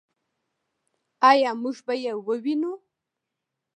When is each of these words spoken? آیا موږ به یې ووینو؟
آیا 1.29 1.51
موږ 1.61 1.77
به 1.85 1.93
یې 2.03 2.13
ووینو؟ 2.25 2.73